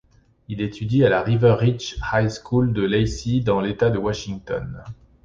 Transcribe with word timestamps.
Il 0.47 0.61
étudie 0.61 1.05
à 1.05 1.09
la 1.09 1.21
'River 1.21 1.53
Ridge 1.59 1.95
High 2.11 2.27
School' 2.27 2.73
de 2.73 2.81
Lacey 2.81 3.41
dans 3.41 3.61
l'état 3.61 3.91
de 3.91 3.99
Washington. 3.99 4.83